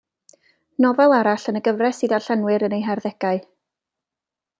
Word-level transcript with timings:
Nofel 0.85 1.13
arall 1.17 1.45
yn 1.51 1.59
y 1.59 1.61
gyfres 1.67 1.99
i 2.07 2.09
ddarllenwyr 2.13 2.65
yn 2.69 2.77
eu 2.79 2.81
harddegau. 2.89 3.45